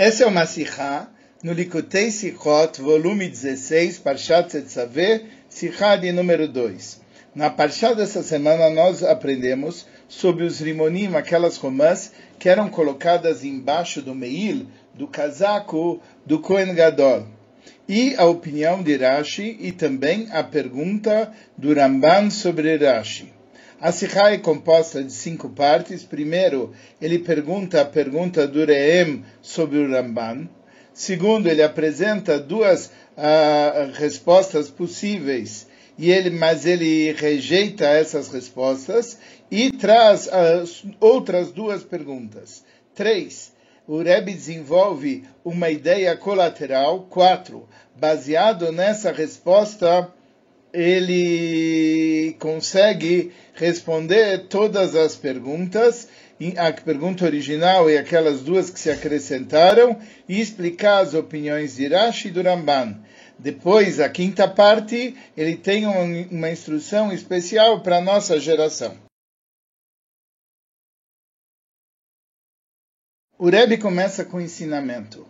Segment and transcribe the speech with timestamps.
[0.00, 1.10] Essa é uma Sikha
[1.42, 7.02] no Likutei Sichot, volume 16, Parshat Tetzaveh, Sikha de número 2.
[7.34, 14.00] Na Parshat dessa semana nós aprendemos sobre os rimonim, aquelas romãs que eram colocadas embaixo
[14.00, 17.26] do meil, do casaco do Kohen Gadol.
[17.86, 23.39] E a opinião de Rashi e também a pergunta do Ramban sobre Rashi.
[23.82, 26.02] A Sikha é composta de cinco partes.
[26.04, 30.46] Primeiro, ele pergunta a pergunta do Reem sobre o Ramban.
[30.92, 35.66] Segundo, ele apresenta duas uh, respostas possíveis,
[35.96, 39.16] e ele, mas ele rejeita essas respostas
[39.50, 42.62] e traz as outras duas perguntas.
[42.94, 43.50] Três,
[43.88, 47.06] o Rebbe desenvolve uma ideia colateral.
[47.08, 50.12] Quatro, baseado nessa resposta,
[50.72, 56.08] ele consegue responder todas as perguntas,
[56.56, 62.28] a pergunta original e aquelas duas que se acrescentaram, e explicar as opiniões de Rashi
[62.28, 62.98] e do Ramban.
[63.38, 68.96] Depois, a quinta parte, ele tem uma, uma instrução especial para a nossa geração.
[73.38, 75.26] O Rebbe começa com o ensinamento.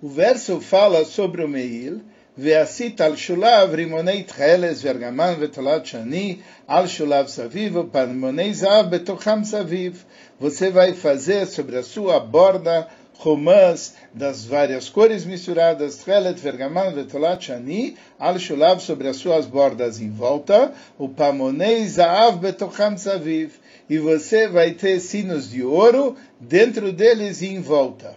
[0.00, 2.00] O verso fala sobre o Meil,
[2.37, 10.03] ועשית על שולב רימוני תכלס וארגמן ותולת שני, על שולב סביב ופנמוני זהב בתוכם סביב.
[10.41, 12.87] Você vai fazer sobre a sua borda
[13.19, 19.99] romãs das várias cores misturadas, tchelet, vergaman, vetolat, shani, al shulav sobre as suas bordas
[19.99, 23.59] em volta, o pamonei zaav betocham saviv,
[23.89, 28.15] e você vai ter sinos de ouro dentro deles e em volta.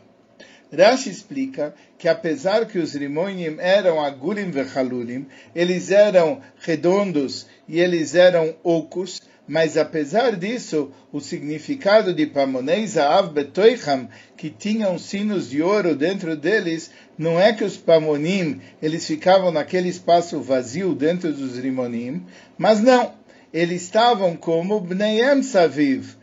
[0.71, 8.15] Rashi explica que apesar que os rimonim eram agulim vechalulim, eles eram redondos e eles
[8.15, 15.61] eram ocos, mas apesar disso, o significado de Pamonei Zaav Betoicham, que tinham sinos de
[15.61, 21.59] ouro dentro deles, não é que os Pamonim, eles ficavam naquele espaço vazio dentro dos
[21.59, 22.25] Rimonim,
[22.57, 23.13] mas não,
[23.53, 26.15] eles estavam como Bneiam Saviv,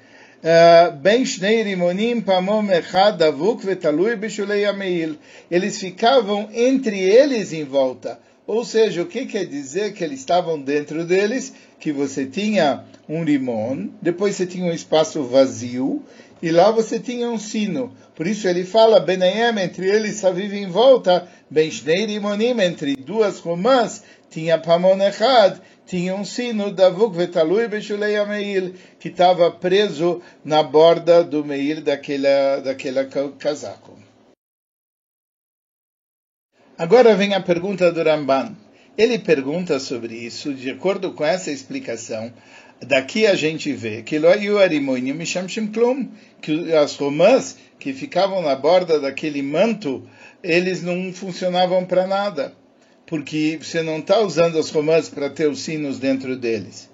[1.63, 2.25] Rimonim
[4.69, 5.17] Ameil.
[5.51, 8.19] Eles ficavam entre eles em volta.
[8.45, 11.53] Ou seja, o que quer dizer que eles estavam dentro deles?
[11.79, 16.03] Que você tinha um limão, depois você tinha um espaço vazio,
[16.43, 17.97] e lá você tinha um sino.
[18.17, 22.97] Por isso ele fala, Benayem, entre eles só vive em volta, Ben Shnei Rimonim, entre
[22.97, 30.21] duas romãs, tinha Pamon Echad, tinha um sino da Vukvetalui Beshulei Ameil, que estava preso
[30.45, 33.05] na borda do meir daquela, daquela
[33.39, 33.99] casaco.
[36.77, 38.57] Agora vem a pergunta do Ramban.
[38.97, 42.33] Ele pergunta sobre isso, de acordo com essa explicação,
[42.87, 44.19] daqui a gente vê que
[46.41, 50.09] que as romãs que ficavam na borda daquele manto,
[50.43, 52.55] eles não funcionavam para nada
[53.13, 56.89] porque você não está usando as romãs para ter os sinos dentro deles.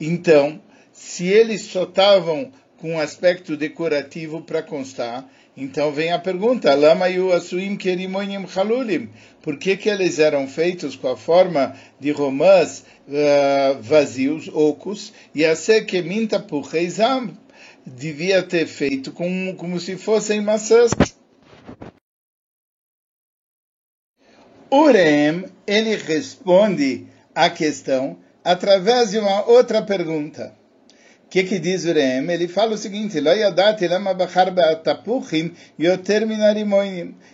[0.00, 0.60] Então,
[0.92, 7.06] se eles só estavam com um aspecto decorativo para constar, então vem a pergunta: Lama
[7.34, 9.08] asuim kerimonim halulim?
[9.40, 15.44] Por que, que eles eram feitos com a forma de romãs uh, vazios, ocos, e
[15.44, 15.54] a
[15.86, 17.36] que minta pureizam?
[17.86, 20.90] Devia ter feito como, como se fossem maçãs.
[24.68, 30.52] Urem, ele responde à questão através de uma outra pergunta.
[31.26, 32.30] O que, que diz Urem?
[32.30, 33.18] Ele fala o seguinte: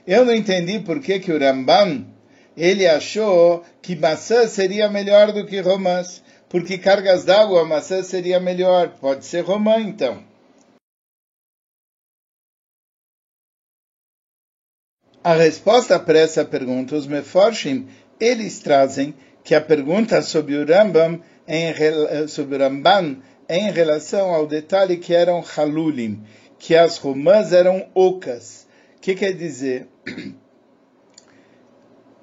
[0.06, 2.06] Eu não entendi por que, que o Ramban
[2.56, 8.90] ele achou que maçã seria melhor do que romãs, porque cargas d'água maçã seria melhor.
[9.00, 10.22] Pode ser romã então.
[15.24, 17.88] A resposta para essa pergunta, os Meforshim,
[18.18, 19.14] eles trazem
[19.44, 21.22] que a pergunta sobre o Rambam,
[22.28, 26.22] sobre o Ramban, em relação ao detalhe que eram halulim,
[26.58, 28.66] que as romãs eram ocas.
[28.96, 29.88] O que quer dizer?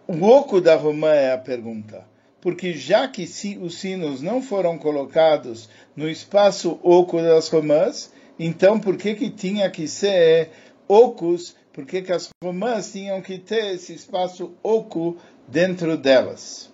[0.07, 2.03] O oco da romã é a pergunta.
[2.41, 3.29] Porque já que
[3.61, 9.69] os sinos não foram colocados no espaço oco das romãs, então por que, que tinha
[9.69, 10.49] que ser
[10.87, 15.17] ocos por que as romãs tinham que ter esse espaço oco
[15.47, 16.73] dentro delas.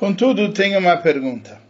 [0.00, 1.60] Contudo, tenho uma pergunta.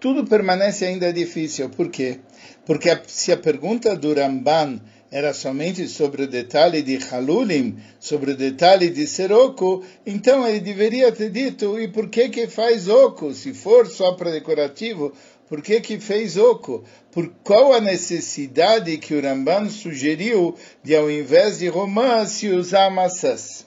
[0.00, 1.70] Tudo permanece ainda difícil.
[1.70, 2.18] Por quê?
[2.66, 4.80] Porque se a pergunta do Ramban
[5.12, 10.58] era somente sobre o detalhe de Halulim, sobre o detalhe de ser oco, então ele
[10.58, 13.32] deveria ter dito, e por que que faz oco?
[13.32, 15.12] Se for só para decorativo,
[15.48, 16.82] Por que, que fez oco?
[17.12, 22.90] Por qual a necessidade que o Ramban sugeriu de, ao invés de romã, se usar
[22.90, 23.66] maçãs?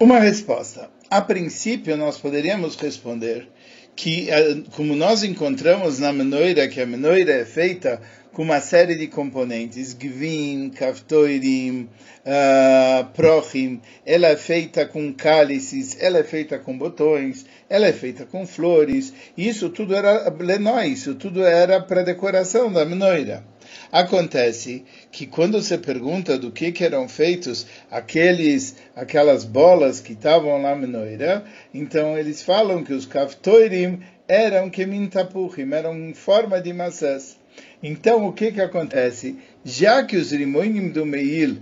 [0.00, 0.88] Uma resposta.
[1.10, 3.46] A princípio, nós poderíamos responder
[3.94, 8.00] que, eh, como nós encontramos na menoira, que a menoira é feita
[8.32, 11.86] com uma série de componentes, gvin, kaftoirim,
[12.24, 18.24] uh, prochim, ela é feita com cálices, ela é feita com botões, ela é feita
[18.24, 23.44] com flores, isso tudo era lenó, isso tudo era para decoração da menoira.
[23.90, 30.60] Acontece que quando você pergunta do que, que eram feitos aqueles, aquelas bolas que estavam
[30.62, 37.36] lá menoira, então eles falam que os kaftoirim eram kemintapuchim, eram em forma de maçãs.
[37.82, 39.38] Então, o que que acontece?
[39.64, 41.56] Já que os rimonim do Meil,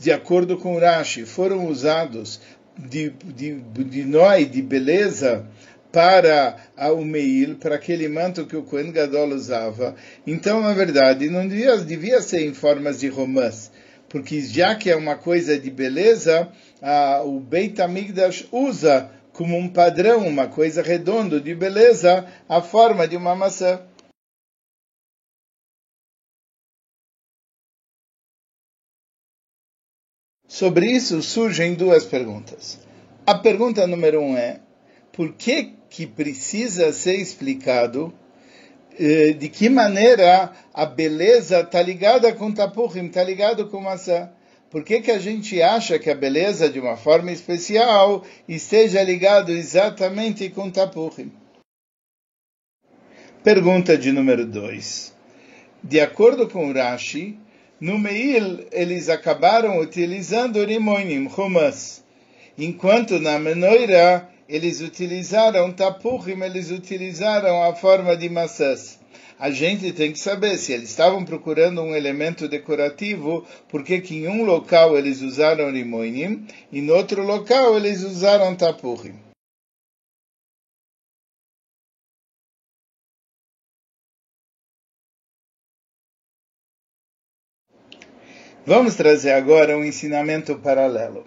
[0.00, 2.40] de acordo com Rashi, foram usados
[2.76, 5.46] de, de, de noi, de beleza,
[5.92, 6.56] para
[6.94, 9.96] o Meil, para aquele manto que o Kohen Gadol usava.
[10.26, 13.70] Então, na verdade, não devia, devia ser em formas de romãs,
[14.08, 16.50] porque já que é uma coisa de beleza,
[16.80, 23.08] a, o Beit HaMikdash usa como um padrão, uma coisa redonda de beleza, a forma
[23.08, 23.80] de uma maçã.
[30.46, 32.78] Sobre isso surgem duas perguntas.
[33.24, 34.60] A pergunta número um é:
[35.12, 38.14] por que, que precisa ser explicado
[38.98, 44.30] eh, de que maneira a beleza está ligada com tapurim, está ligado com maçã?
[44.70, 49.50] Por que, que a gente acha que a beleza, de uma forma especial, esteja ligado
[49.50, 51.32] exatamente com tapurim?
[53.42, 55.12] Pergunta de número 2.
[55.82, 57.36] De acordo com Rashi,
[57.80, 62.04] no Meil, eles acabaram utilizando rimonim, rumas,
[62.56, 68.98] enquanto na Menoira, eles utilizaram tapurim, eles utilizaram a forma de maçãs.
[69.38, 74.28] A gente tem que saber se eles estavam procurando um elemento decorativo, porque que em
[74.28, 79.14] um local eles usaram rimonim, e em outro local eles usaram tapurim.
[88.66, 91.24] Vamos trazer agora um ensinamento paralelo.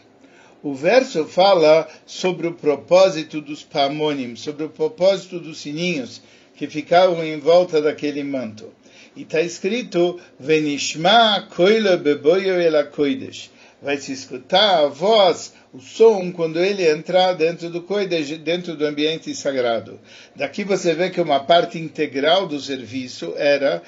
[0.63, 6.21] O verso fala sobre o propósito dos pamonim, sobre o propósito dos sininhos
[6.56, 8.71] que ficavam em volta daquele manto.
[9.13, 13.51] E está escrito: Venishma koila beboyo elakoidesh.
[13.81, 18.86] Vai se escutar a voz, o som, quando ele entrar dentro do koidesh, dentro do
[18.86, 20.00] ambiente sagrado.
[20.33, 23.83] Daqui você vê que uma parte integral do serviço era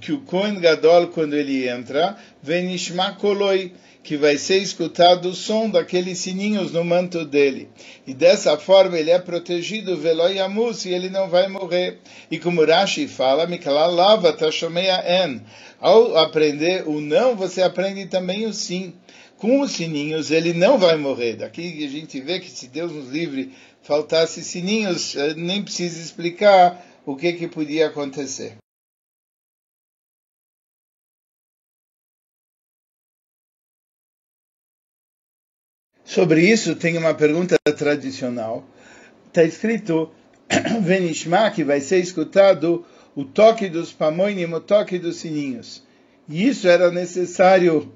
[0.00, 5.68] que o Kohen Gadol, quando ele entra, Venishma Koloi, que vai ser escutado o som
[5.68, 7.68] daqueles sininhos no manto dele.
[8.06, 11.98] E dessa forma ele é protegido, Veloyamus, e ele não vai morrer.
[12.30, 15.42] E como Rashi fala, Mikalalava Tashomeya En.
[15.78, 18.94] Ao aprender o não, você aprende também o sim.
[19.36, 21.36] Com os sininhos ele não vai morrer.
[21.36, 26.84] Daqui a gente vê que se Deus nos livre faltasse sininhos, eh, nem precisa explicar
[27.06, 28.59] o que, que podia acontecer.
[36.10, 38.64] Sobre isso tem uma pergunta tradicional.
[39.28, 40.10] Está escrito
[40.82, 45.86] Venishma, que vai ser escutado o toque dos pamoinim, o toque dos sininhos.
[46.28, 47.92] E isso era necessário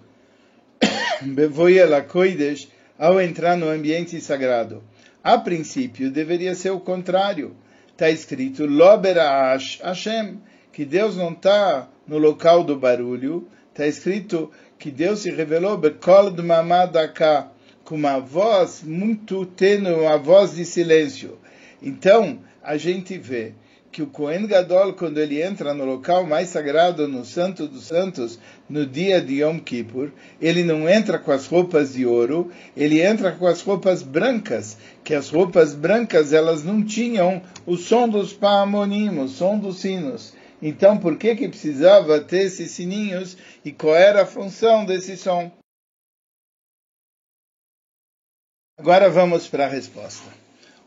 [2.08, 4.80] Koidesh ao entrar no ambiente sagrado.
[5.20, 7.56] A princípio, deveria ser o contrário.
[7.90, 10.38] Está escrito Loberaash Hashem,
[10.72, 13.48] que Deus não está no local do barulho.
[13.72, 17.50] Está escrito que Deus se revelou Bekol Dmamadaka,
[17.84, 21.38] com uma voz muito tênue, uma voz de silêncio.
[21.82, 23.52] Então, a gente vê
[23.92, 28.40] que o Kohen Gadol, quando ele entra no local mais sagrado, no Santo dos Santos,
[28.68, 30.10] no dia de Yom Kippur,
[30.40, 35.14] ele não entra com as roupas de ouro, ele entra com as roupas brancas, que
[35.14, 40.34] as roupas brancas elas não tinham o som dos paamonim, o som dos sinos.
[40.60, 45.52] Então, por que que precisava ter esses sininhos e qual era a função desse som?
[48.76, 50.28] Agora vamos para a resposta.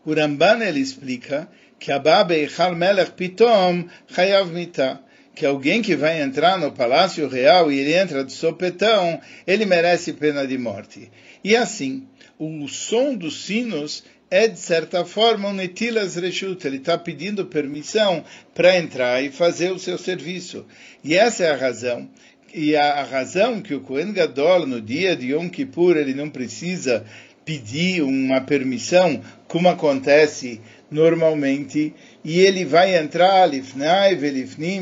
[0.05, 1.47] O Ramban ele explica
[1.79, 4.99] que Abba Eichal Melech Pitom Chayav Mitah,
[5.33, 10.11] que alguém que vai entrar no palácio real e ele entra de sopetão, ele merece
[10.11, 11.09] pena de morte.
[11.41, 12.05] E assim,
[12.37, 18.21] o som dos sinos é de certa forma um netilas reshut, ele está pedindo permissão
[18.53, 20.65] para entrar e fazer o seu serviço.
[21.05, 22.09] E essa é a razão
[22.53, 27.05] e a, razão que o Kohen Gadol, no dia de Yom Kippur, ele não precisa
[27.47, 30.59] pedir uma permissão como acontece
[30.91, 33.47] normalmente, e ele vai entrar,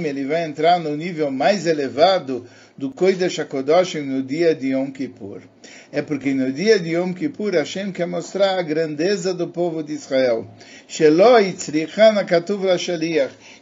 [0.10, 2.44] ele vai entrar no nível mais elevado
[2.78, 5.42] do Kodesh HaKodoshim no dia de Yom Kippur.
[5.92, 9.94] É porque no dia de Yom Kippur Hashem quer mostrar a grandeza do povo de
[9.94, 10.46] Israel.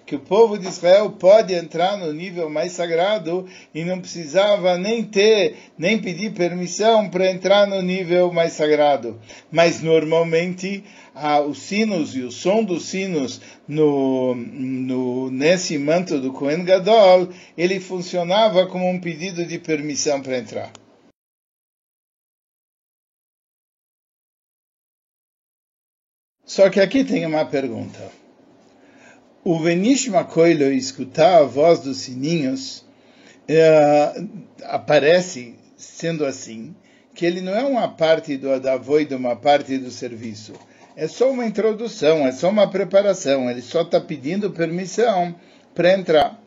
[0.05, 5.03] Que o povo de Israel pode entrar no nível mais sagrado e não precisava nem
[5.03, 9.19] ter, nem pedir permissão para entrar no nível mais sagrado.
[9.51, 16.33] Mas normalmente ah, os sinos e o som dos sinos no, no, nesse manto do
[16.33, 20.71] Kohen Gadol, ele funcionava como um pedido de permissão para entrar.
[26.45, 28.11] Só que aqui tem uma pergunta.
[29.43, 32.85] O Venishma Koilo escutar a voz dos sininhos
[33.49, 34.29] uh,
[34.63, 36.75] aparece sendo assim,
[37.13, 40.53] que ele não é uma parte do Adavoid, uma parte do serviço
[40.95, 45.35] é só uma introdução, é só uma preparação, ele só está pedindo permissão
[45.73, 46.39] para entrar.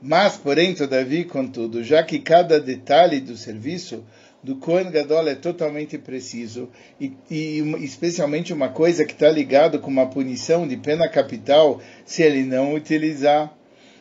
[0.00, 4.04] Mas, porém, todavia, contudo, já que cada detalhe do serviço
[4.42, 6.68] do Kohen Gadol é totalmente preciso,
[7.00, 12.22] e, e especialmente uma coisa que está ligado com uma punição de pena capital se
[12.22, 13.56] ele não utilizar.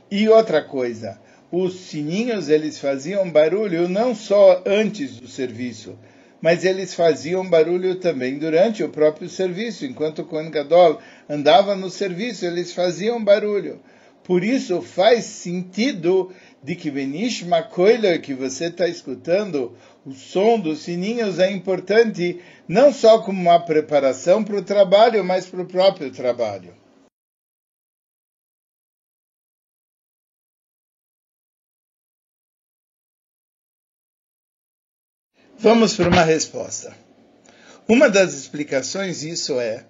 [0.10, 1.20] E outra coisa,
[1.52, 5.96] os sininhos eles faziam barulho não só antes do serviço,
[6.42, 9.86] mas eles faziam barulho também durante o próprio serviço.
[9.86, 13.80] Enquanto o Kohen Gadol andava no serviço, eles faziam barulho.
[14.24, 16.32] Por isso faz sentido
[16.64, 22.94] de que Benish Makoiler, que você está escutando, o som dos sininhos é importante não
[22.94, 26.81] só como uma preparação para o trabalho, mas para o próprio trabalho.
[35.64, 36.92] Vamos para uma resposta.
[37.88, 39.84] Uma das explicações disso é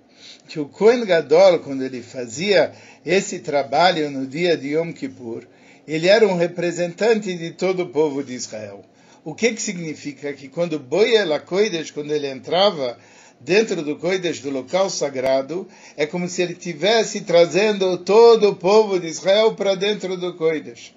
[0.49, 2.73] que o Kohen Gadol, quando ele fazia
[3.05, 5.47] esse trabalho no dia de Yom Kippur,
[5.87, 8.83] ele era um representante de todo o povo de Israel.
[9.23, 10.33] O que, que significa?
[10.33, 12.97] Que quando Boiel Kodesh, quando ele entrava
[13.39, 18.99] dentro do Kodesh, do local sagrado, é como se ele estivesse trazendo todo o povo
[18.99, 20.93] de Israel para dentro do Kodesh.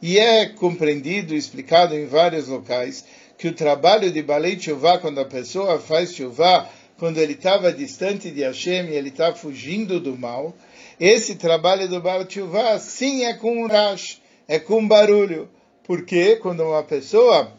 [0.00, 3.04] E é compreendido, explicado em vários locais,
[3.44, 8.30] que o trabalho de Balei Tshuva, quando a pessoa faz Tshuva, quando ele estava distante
[8.30, 10.54] de Hashem e ele está fugindo do mal,
[10.98, 15.50] esse trabalho do Baal Tshuva, sim, é com um rash, é com barulho.
[15.82, 17.52] Porque quando uma pessoa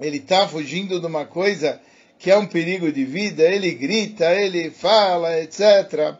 [0.00, 1.78] ele está fugindo de uma coisa
[2.18, 6.14] que é um perigo de vida, ele grita, ele fala, etc.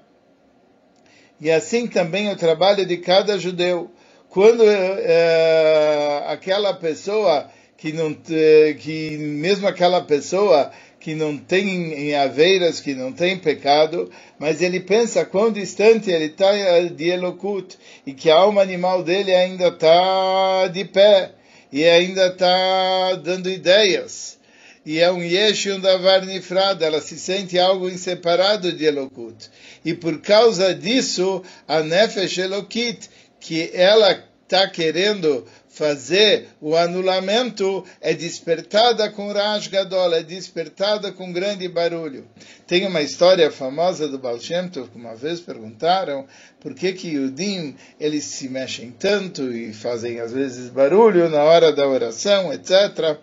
[1.41, 3.91] E assim também o trabalho de cada judeu.
[4.29, 10.71] Quando é, aquela pessoa que não que mesmo aquela pessoa
[11.05, 16.51] que não tem aveiras, que não tem pecado, mas ele pensa quão distante ele está
[16.81, 17.77] de Elokut
[18.07, 21.33] e que a alma animal dele ainda está de pé
[21.71, 24.39] e ainda está dando ideias.
[24.87, 29.51] E é um yesh um davar nifrad, ela se sente algo inseparado de Elokut.
[29.85, 38.15] E por causa disso, a Nefesh Elokit, que ela está querendo fazer o anulamento é
[38.15, 42.25] despertada com Raj Gadol, é despertada com grande barulho.
[42.65, 46.27] Tem uma história famosa do Baal Shem Tov, que uma vez perguntaram
[46.61, 51.73] por que que Yudim, eles se mexem tanto e fazem às vezes barulho na hora
[51.73, 53.19] da oração, etc.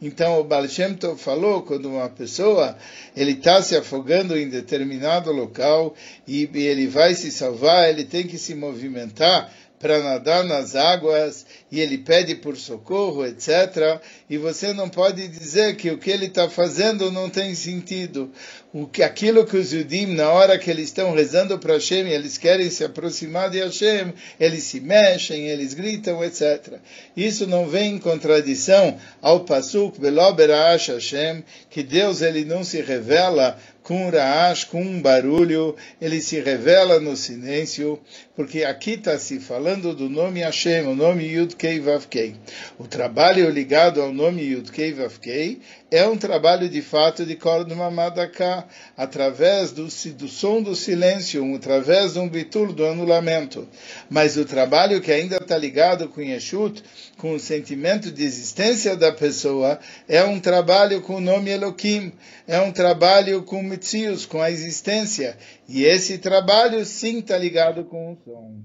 [0.00, 2.76] Então o Baal Shem Tov falou quando uma pessoa
[3.16, 5.94] ele está se afogando em determinado local
[6.28, 9.50] e ele vai se salvar, ele tem que se movimentar
[9.84, 14.00] para nadar nas águas e ele pede por socorro, etc.
[14.30, 18.32] E você não pode dizer que o que ele está fazendo não tem sentido.
[18.72, 22.38] O que, aquilo que os Yudim, na hora que eles estão rezando para Hashem, eles
[22.38, 26.78] querem se aproximar de Hashem, eles se mexem, eles gritam, etc.
[27.14, 33.58] Isso não vem em contradição ao Pasuk, Beloberash Hashem, que Deus ele não se revela
[33.84, 38.00] com raash, com um barulho, ele se revela no silêncio,
[38.34, 42.34] porque aqui está se falando do nome Hashem, o nome Yud Kei Vav Kei.
[42.78, 45.60] O trabalho ligado ao nome Yud Kei Vav Kei
[45.94, 52.14] é um trabalho de fato de Kol Mamadaká, através do, do som do silêncio, através
[52.14, 53.68] de um bitur do anulamento.
[54.10, 56.82] Mas o trabalho que ainda está ligado com Yeshut,
[57.16, 62.12] com o sentimento de existência da pessoa, é um trabalho com o nome Elohim,
[62.44, 65.38] é um trabalho com Mitzius, com a existência.
[65.68, 68.60] E esse trabalho sim está ligado com o som.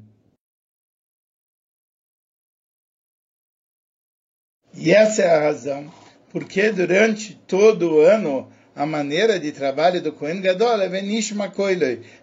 [4.73, 5.98] E essa é a razão
[6.29, 11.51] porque durante todo o ano a maneira de trabalho do Kohen Gadol é Venishma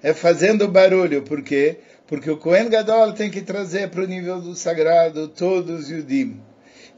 [0.03, 1.23] é fazendo barulho.
[1.23, 1.79] Por quê?
[2.07, 6.41] Porque o Kohen Gadol tem que trazer para o nível do sagrado todos os Yudim.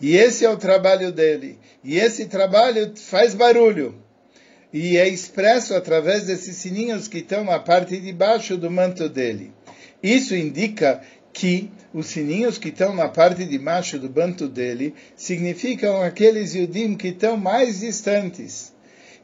[0.01, 1.59] E esse é o trabalho dele.
[1.83, 3.97] E esse trabalho faz barulho.
[4.73, 9.53] E é expresso através desses sininhos que estão na parte de baixo do manto dele.
[10.03, 11.01] Isso indica
[11.39, 16.97] que os sininhos que estão na parte de baixo do manto dele significam aqueles Yudim
[16.97, 18.73] que estão mais distantes.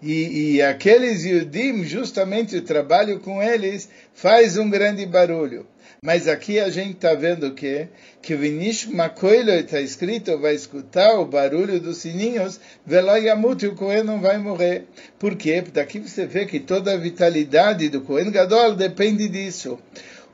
[0.00, 5.66] E, e, aqueles Yudim, justamente o trabalho com eles, faz um grande barulho.
[6.00, 7.88] Mas aqui a gente está vendo o quê?
[8.23, 13.75] Que o Vinish Makoilo está escrito, vai escutar o barulho dos sininhos, Veloyamut, e o
[13.75, 14.85] Cohen não vai morrer.
[15.18, 15.64] Por quê?
[15.73, 19.80] Daqui você vê que toda a vitalidade do Cohen Gadol depende disso.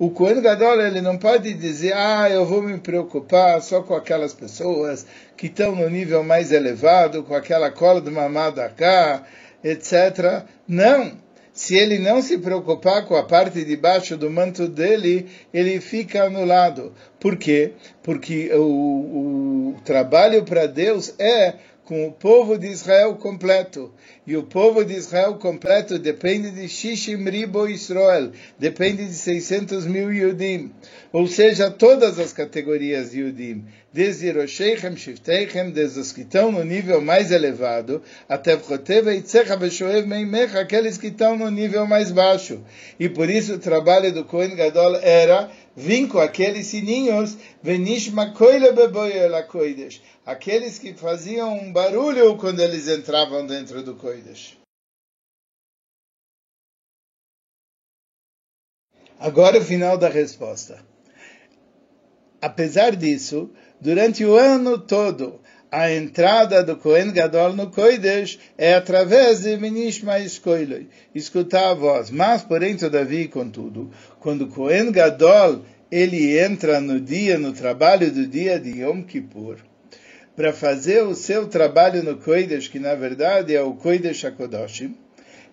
[0.01, 4.33] O Cohen Gadol ele não pode dizer, ah, eu vou me preocupar só com aquelas
[4.33, 5.05] pessoas
[5.37, 9.23] que estão no nível mais elevado, com aquela cola de mamada cá,
[9.63, 10.47] etc.
[10.67, 11.19] Não
[11.53, 16.25] se ele não se preocupar com a parte de baixo do manto dele, ele fica
[16.25, 16.95] anulado.
[17.19, 17.73] Por quê?
[18.03, 21.57] Porque o, o trabalho para Deus é
[21.91, 23.93] com o povo de Israel completo.
[24.25, 30.15] E o povo de Israel completo depende de Shishim Ribo Israel, depende de 600 mil
[30.15, 30.71] Yudim.
[31.13, 36.63] Ou seja, todas as categorias de Yudim, desde Hirosheichem, Shifteichem, desde os que estão no
[36.63, 39.59] nível mais elevado, até Vchoteva e Tzecha
[40.61, 42.61] aqueles que estão no nível mais baixo.
[43.01, 48.73] E por isso o trabalho do Kohen Gadol era vir com aqueles sininhos, Venishma Koile
[48.73, 54.59] Beboyel Koidesh, aqueles que faziam um barulho quando eles entravam dentro do Koidesh.
[59.19, 60.83] Agora o final da resposta.
[62.41, 69.43] Apesar disso, durante o ano todo, a entrada do Kohen Gadol no Koidesh é através
[69.43, 72.11] de Minishma Iskoiloi, escutar a voz.
[72.11, 78.27] Mas, porém, todavia, contudo, quando o Kohen Gadol ele entra no dia, no trabalho do
[78.27, 79.57] dia de Yom Kippur,
[80.37, 84.95] para fazer o seu trabalho no Koidesh, que na verdade é o Koidesh HaKodoshim,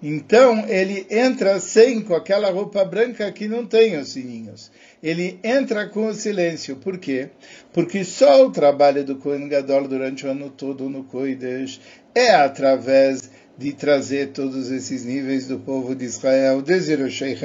[0.02, 4.72] então ele entra sem com aquela roupa branca que não tem os sininhos.
[5.02, 6.76] Ele entra com o silêncio.
[6.76, 7.30] Por quê?
[7.74, 11.82] Porque só o trabalho do Kohen Gadol durante o ano todo no Koidesh
[12.14, 16.94] é através de trazer todos esses níveis do povo de Israel, desde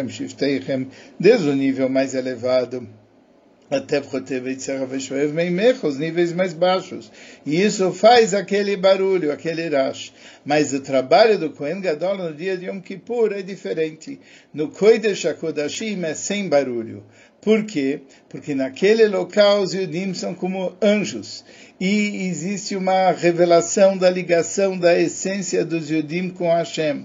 [0.08, 2.86] Shifteichem, desde o nível mais elevado
[5.86, 7.10] os níveis mais baixos.
[7.46, 10.12] E isso faz aquele barulho, aquele rash.
[10.44, 14.20] Mas o trabalho do Kohen Gadol no dia de Yom Kippur é diferente.
[14.52, 17.02] No Kodesh HaKodashim é sem barulho.
[17.40, 18.00] Por quê?
[18.28, 21.44] Porque naquele local os Yudim são como anjos.
[21.80, 27.04] E existe uma revelação da ligação da essência dos Yudim com Hashem.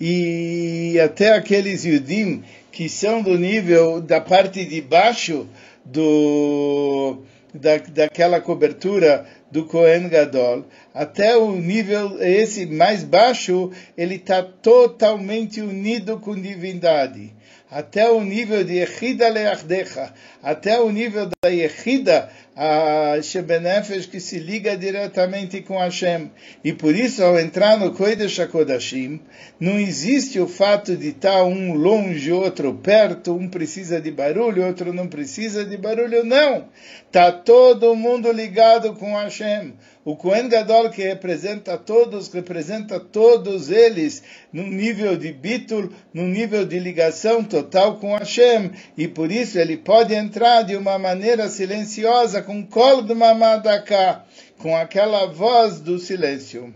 [0.00, 2.42] E até aqueles Yudim
[2.72, 5.48] que são do nível da parte de baixo
[5.86, 7.22] do,
[7.54, 15.60] da, daquela cobertura do Kohen Gadol, até o nível esse mais baixo, ele está totalmente
[15.60, 17.34] unido com divindade.
[17.70, 24.38] Até o nível de Yechida Leachdecha, até o nível da Yechida, a Shebenefesh, que se
[24.38, 26.30] liga diretamente com Hashem.
[26.64, 29.20] E por isso, ao entrar no Kodesh HaKodashim,
[29.60, 34.90] não existe o fato de estar um longe, outro perto, um precisa de barulho, outro
[34.94, 36.68] não precisa de barulho, não.
[37.06, 39.74] Está todo mundo ligado com Hashem.
[40.06, 46.64] O Kohen Gadol que representa todos, representa todos eles num nível de bitul, num nível
[46.64, 52.40] de ligação total com Hashem, e por isso ele pode entrar de uma maneira silenciosa,
[52.46, 54.24] com colo de mamadaka,
[54.58, 56.72] com aquela voz do silêncio.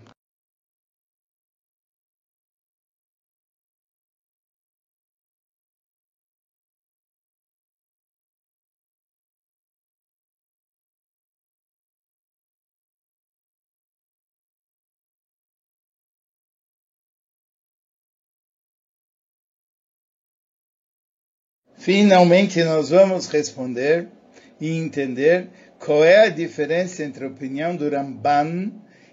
[21.79, 24.20] Finalmente, nós vamos responder
[24.61, 28.71] e entender qual é a diferença entre a opinião do Ramban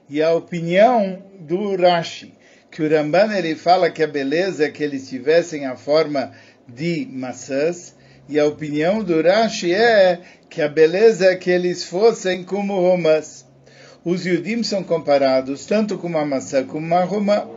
[0.09, 2.33] e a opinião do Rashi.
[2.69, 6.33] Que o Ramban ele fala que a beleza é que eles tivessem a forma
[6.67, 7.95] de maçãs,
[8.29, 13.45] e a opinião do Rashi é que a beleza é que eles fossem como romãs.
[14.03, 17.47] Os Yudim são comparados tanto com uma maçã como uma romã.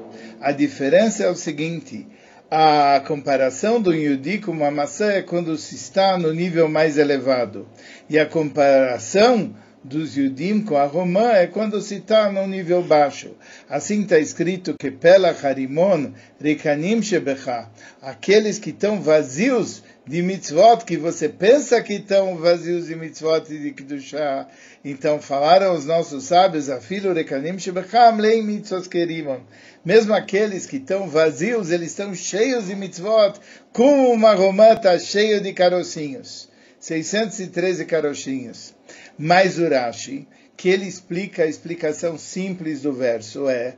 [0.40, 2.06] A diferença é o seguinte:
[2.50, 7.68] a comparação do Yudi com uma maçã é quando se está no nível mais elevado.
[8.08, 13.36] E a comparação dos Yudim com a Romã é quando se está no nível baixo.
[13.68, 16.10] Assim está escrito que pela Harimon
[16.40, 17.68] Rekanim Shebecha,
[18.02, 23.58] aqueles que estão vazios de mitzvot, que você pensa que estão vazios de mitzvot e
[23.58, 24.48] de Kedushah.
[24.84, 29.38] Então falaram os nossos sábios, Afilo Rekanim Shebecham Leim Mitzvot Kerimon.
[29.84, 33.38] Mesmo aqueles que estão vazios, eles estão cheios de mitzvot,
[33.72, 36.48] como uma romã está cheia de carocinhos.
[36.80, 38.74] 613 carochinhos.
[39.16, 43.76] Mas Urashi, que ele explica a explicação simples do verso é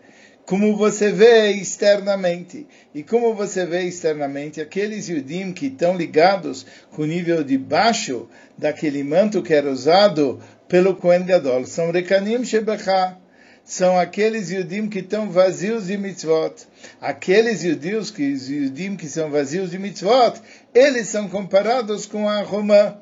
[0.53, 2.67] como você vê externamente.
[2.95, 8.29] E como você vê externamente, aqueles Yudim que estão ligados com o nível de baixo
[8.59, 13.17] daquele manto que era usado pelo Kohen Gadol, são Rekanim Shebecha.
[13.65, 16.67] São aqueles Yudim que estão vazios de mitzvot.
[17.01, 20.35] Aqueles Yudim que, Yudim que são vazios de mitzvot,
[20.75, 22.99] eles são comparados com a Romã.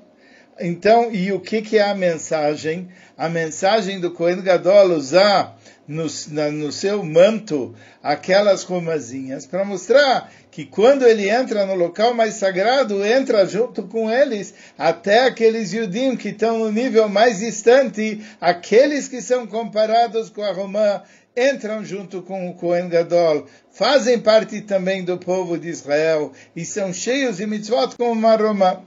[0.61, 2.91] Então, e o que, que é a mensagem?
[3.19, 5.59] A mensagem do Kohen Gadol usar
[5.91, 12.15] no, na, no seu manto aquelas romazinhas para mostrar que quando ele entra no local
[12.15, 18.25] mais sagrado, entra junto com eles até aqueles Yudim que estão no nível mais distante,
[18.41, 21.03] aqueles que são comparados com a Romã,
[21.37, 26.93] entram junto com o Kohen Gadol, fazem parte também do povo de Israel e são
[26.93, 28.81] cheios de mitzvot como uma Romã.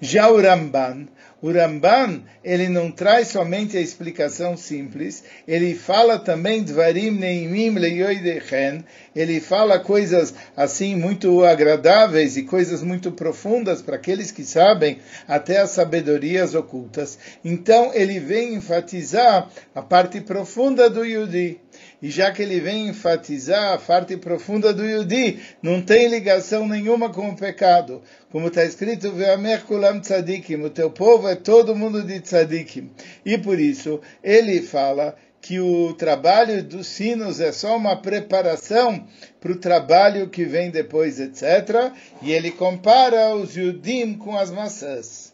[0.00, 1.08] Já o Ramban,
[1.44, 8.82] o Ramban, ele não traz somente a explicação simples, ele fala também Dvarim Neimim Leyoidechen,
[9.14, 15.58] ele fala coisas assim muito agradáveis e coisas muito profundas para aqueles que sabem até
[15.58, 17.18] as sabedorias ocultas.
[17.44, 21.60] Então ele vem enfatizar a parte profunda do Yudi.
[22.02, 27.10] E já que ele vem enfatizar a parte profunda do Yudi, não tem ligação nenhuma
[27.10, 28.02] com o pecado.
[28.30, 29.12] Como está escrito,
[29.66, 32.90] Kulam tzadikim, o teu povo é todo mundo de tzadikim.
[33.24, 39.06] E por isso, ele fala que o trabalho dos sinos é só uma preparação
[39.38, 41.92] para o trabalho que vem depois, etc.
[42.22, 45.33] E ele compara os Yudim com as maçãs.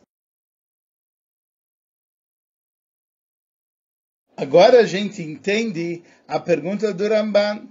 [4.40, 7.68] Agora a gente entende a pergunta do Ramban.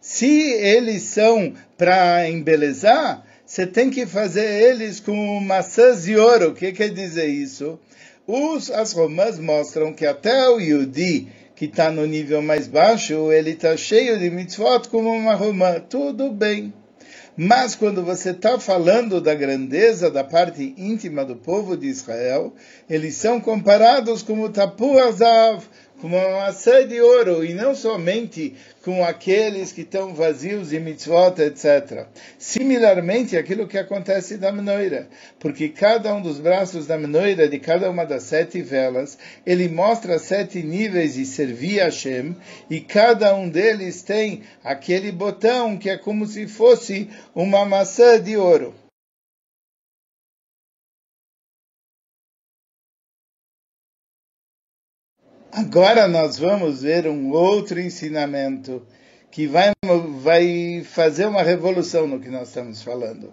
[0.00, 6.48] Se eles são para embelezar, você tem que fazer eles com maçãs de ouro.
[6.48, 7.78] O que quer dizer isso?
[8.26, 13.50] Os, as romãs mostram que até o Yudi, que está no nível mais baixo, ele
[13.50, 15.78] está cheio de mitzvot como uma romã.
[15.78, 16.72] Tudo bem.
[17.40, 22.52] Mas quando você está falando da grandeza da parte íntima do povo de Israel,
[22.90, 25.62] eles são comparados como tapu azav,
[26.00, 31.40] como uma maçã de ouro, e não somente com aqueles que estão vazios de mitzvot,
[31.40, 32.06] etc.
[32.38, 35.08] Similarmente, aquilo que acontece da menoira,
[35.38, 40.18] porque cada um dos braços da menoira, de cada uma das sete velas, ele mostra
[40.18, 42.36] sete níveis de servir a Hashem,
[42.70, 48.36] e cada um deles tem aquele botão que é como se fosse uma maçã de
[48.36, 48.74] ouro.
[55.50, 58.82] Agora nós vamos ver um outro ensinamento
[59.30, 59.72] que vai,
[60.20, 63.32] vai fazer uma revolução no que nós estamos falando.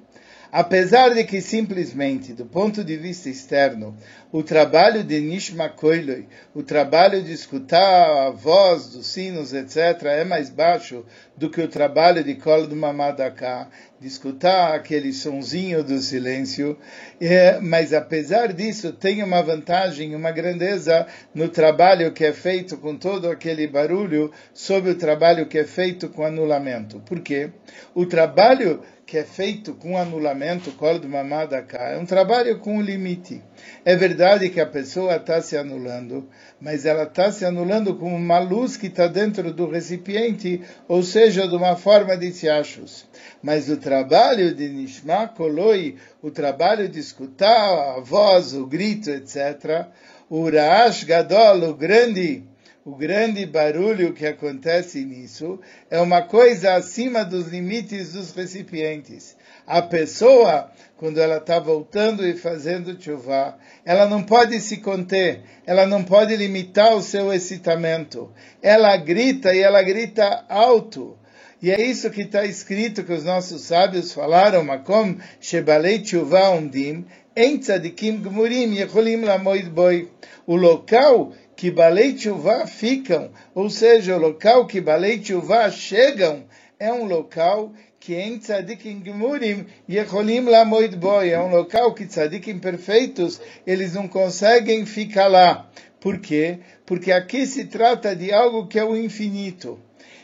[0.58, 3.94] Apesar de que simplesmente, do ponto de vista externo,
[4.32, 10.24] o trabalho de Nishma Koiloi, o trabalho de escutar a voz dos sinos, etc., é
[10.24, 13.68] mais baixo do que o trabalho de Kol do Mamadaká,
[14.00, 16.78] de escutar aquele sonzinho do silêncio,
[17.20, 22.96] é, mas apesar disso tem uma vantagem, uma grandeza no trabalho que é feito com
[22.96, 27.02] todo aquele barulho sobre o trabalho que é feito com anulamento.
[27.02, 27.50] Por quê?
[27.94, 33.42] O trabalho que é feito com anulamento, de mamada cá, é um trabalho com limite.
[33.84, 36.28] É verdade que a pessoa está se anulando,
[36.60, 41.48] mas ela está se anulando como uma luz que está dentro do recipiente, ou seja,
[41.48, 43.08] de uma forma de tiachos.
[43.44, 49.86] Mas o trabalho de Nishma Koloi, o trabalho de escutar a voz, o grito, etc.,
[50.28, 52.44] o Raash Gadol, o grande
[52.86, 59.36] o grande barulho que acontece nisso é uma coisa acima dos limites dos recipientes.
[59.66, 65.88] A pessoa, quando ela está voltando e fazendo chuva, ela não pode se conter, ela
[65.88, 68.32] não pode limitar o seu excitamento.
[68.62, 71.18] Ela grita e ela grita alto.
[71.60, 77.08] E é isso que está escrito que os nossos sábios falaram, Makom Shebalei Tshuva Umdim,
[77.36, 80.08] Em Tzadikim Gmurim Yecholim Lamoid Boi.
[80.46, 86.44] O local que Balei Tshuva ficam, ou seja, o local que Balei Tshuva chegam,
[86.78, 91.30] é um local que em tzadikim gemurim yecholim lamoid boi.
[91.30, 95.70] É um local que tzadikim perfeitos, eles não conseguem ficar lá.
[96.00, 96.60] Por quê?
[96.86, 99.80] Porque aqui se trata de algo que é o infinito.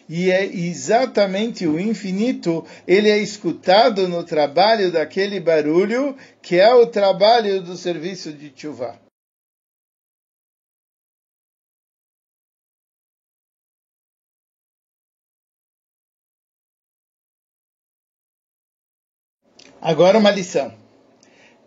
[0.07, 6.85] E é exatamente o infinito, ele é escutado no trabalho daquele barulho, que é o
[6.85, 8.99] trabalho do serviço de chuva.
[19.81, 20.71] Agora uma lição.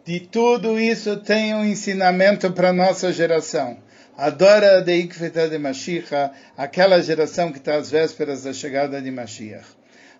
[0.04, 3.76] De tudo isso tem um ensinamento para nossa geração.
[4.16, 9.66] Adora de Ikfeta de Mashiach, aquela geração que está às vésperas da chegada de Mashiach.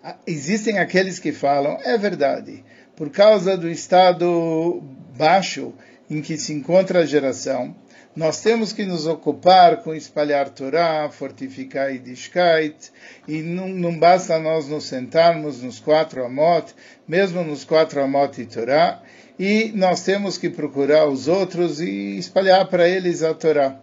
[0.03, 2.65] Ah, existem aqueles que falam, é verdade,
[2.97, 4.83] por causa do estado
[5.17, 5.73] baixo
[6.09, 7.73] em que se encontra a geração,
[8.15, 12.91] nós temos que nos ocupar com espalhar Torá, fortificar Yiddishkeit,
[13.27, 16.73] e não, não basta nós nos sentarmos nos quatro Amot,
[17.07, 19.01] mesmo nos quatro Amot e Torá,
[19.37, 23.79] e nós temos que procurar os outros e espalhar para eles a Torá.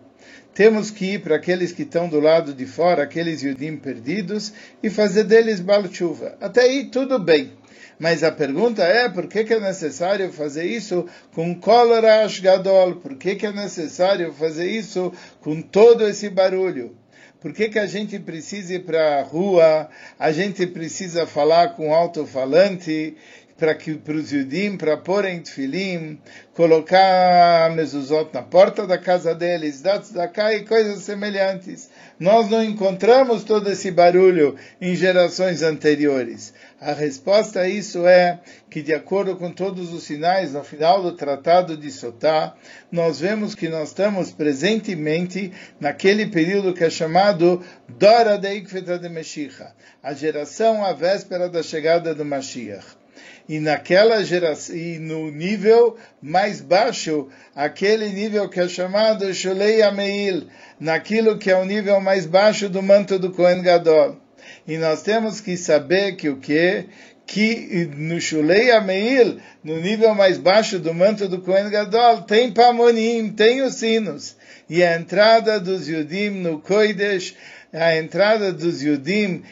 [0.54, 4.90] Temos que ir para aqueles que estão do lado de fora, aqueles Yudim perdidos, e
[4.90, 6.36] fazer deles balchuva.
[6.40, 7.52] Até aí tudo bem.
[8.02, 12.96] Mas a pergunta é, por que, que é necessário fazer isso com Kolorash Gadol?
[12.96, 16.96] Por que, que é necessário fazer isso com todo esse barulho?
[17.40, 19.88] Por que, que a gente precisa ir para a rua?
[20.18, 23.16] A gente precisa falar com alto-falante?
[23.56, 26.18] Para que para os Yudim, para tefilim,
[26.54, 31.90] colocar mezuzot na porta da casa deles, dar tzedakah e coisas semelhantes.
[32.18, 36.52] Nós não encontramos todo esse barulho em gerações anteriores.
[36.80, 41.12] A resposta a isso é que, de acordo com todos os sinais, no final do
[41.12, 42.54] Tratado de Sotá,
[42.90, 49.08] nós vemos que nós estamos presentemente naquele período que é chamado Dora de Ikfeta de
[49.08, 53.01] Meshicha, a geração à véspera da chegada do Mashiach
[53.48, 60.44] e naquela geração, e no nível mais baixo, aquele nível que é chamado Shulei Ameil,
[60.78, 64.16] naquilo que é o nível mais baixo do manto do Kohen Gadol.
[64.66, 66.86] E nós temos que saber que o que?
[67.26, 73.30] Que no Shulei Ameil, no nível mais baixo do manto do Kohen Gadol, tem Pamonim,
[73.30, 74.36] tem os sinos.
[74.68, 77.34] E a entrada dos Yudim no Koidesh,
[77.72, 79.42] a entrada dos Yudim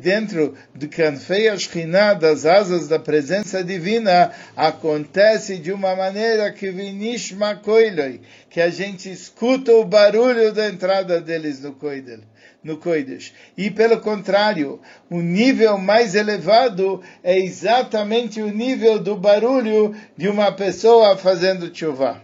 [0.00, 7.54] dentro do Kanfei Ashkinah, das asas da presença divina, acontece de uma maneira que vinishma
[7.56, 12.20] koiloi, que a gente escuta o barulho da entrada deles no Koidel
[12.62, 13.32] no Kodesh.
[13.56, 20.52] E pelo contrário, o nível mais elevado é exatamente o nível do barulho de uma
[20.52, 22.22] pessoa fazendo chuva.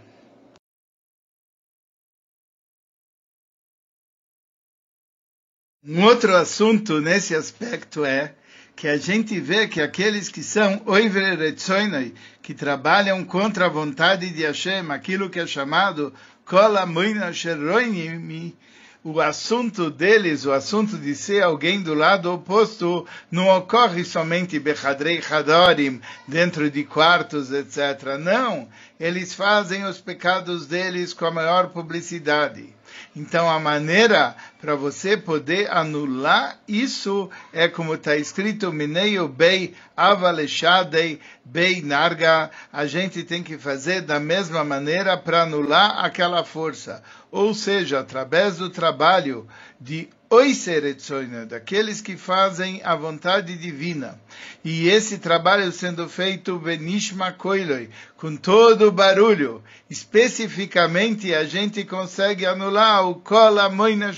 [5.88, 8.34] Um outro assunto nesse aspecto é
[8.74, 14.42] que a gente vê que aqueles que são oiveretzoinoi, que trabalham contra a vontade de
[14.42, 16.12] Hashem, aquilo que é chamado
[16.44, 18.58] kolamoina sheroinimi,
[19.04, 25.22] o assunto deles, o assunto de ser alguém do lado oposto, não ocorre somente Bechadrei
[25.30, 28.18] Hadorim, dentro de quartos, etc.
[28.18, 28.68] Não,
[28.98, 32.74] eles fazem os pecados deles com a maior publicidade.
[33.14, 34.34] Então, a maneira
[34.66, 42.50] para você poder anular isso é como está escrito, Mineio Bei Avaleshadei Bei Narga.
[42.72, 47.00] A gente tem que fazer da mesma maneira para anular aquela força.
[47.30, 49.46] Ou seja, através do trabalho
[49.80, 54.20] de Oiseretzoina, daqueles que fazem a vontade divina.
[54.64, 59.62] E esse trabalho sendo feito Benishma Koiloi, com todo o barulho.
[59.88, 64.12] Especificamente, a gente consegue anular o Kola Moina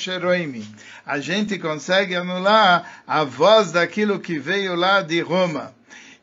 [1.07, 5.75] A gente consegue anular a voz daquilo que veio lá de Roma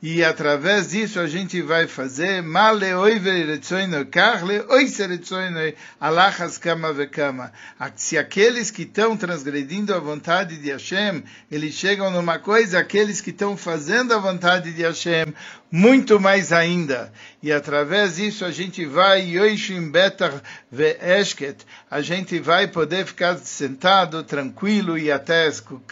[0.08, 2.44] e através disso a gente vai fazer.
[7.96, 13.32] Se aqueles que estão transgredindo a vontade de Hashem, eles chegam numa coisa, aqueles que
[13.32, 15.34] estão fazendo a vontade de Hashem,
[15.72, 17.12] muito mais ainda.
[17.46, 21.58] E através disso a gente vai, Yoishim Betar Ve'eshket,
[21.92, 25.48] a gente vai poder ficar sentado, tranquilo e até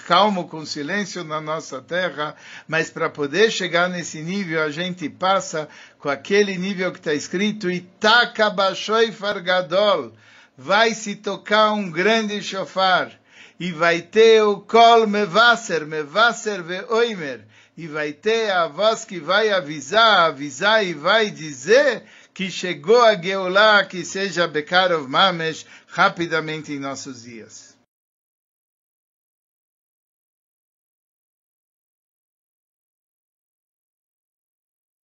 [0.08, 2.36] calmo, com silêncio na nossa terra,
[2.68, 7.70] mas para poder chegar nesse nível, a gente passa com aquele nível que está escrito,
[7.70, 10.12] Itaka Bashoi Fargadol,
[10.58, 13.12] vai se tocar um grande shofar,
[13.60, 19.50] e vai ter o Kol Mevasser, Mevasser Ve'oimer, e vai ter a voz que vai
[19.50, 26.80] avisar, avisar e vai dizer que chegou a Geulah, que seja Bekarov Mamesh, rapidamente em
[26.80, 27.73] nossos dias.